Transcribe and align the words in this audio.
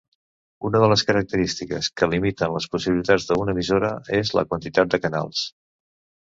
Una 0.69 0.79
de 0.83 0.85
les 0.93 1.01
característiques 1.09 1.89
que 2.01 2.09
limiten 2.13 2.55
les 2.55 2.67
possibilitats 2.77 3.29
d'una 3.33 3.55
emissora 3.57 3.93
és 4.21 4.33
la 4.39 4.45
quantitat 4.49 4.97
de 4.97 5.03
canals. 5.05 5.45